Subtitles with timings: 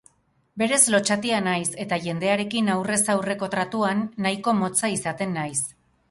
[0.59, 5.59] Berez lotsatia naiz eta jendearekin aurrez aurreko tratuan nahiko motza izaten naiz.